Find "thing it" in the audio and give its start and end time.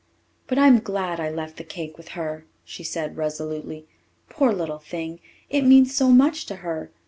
4.79-5.61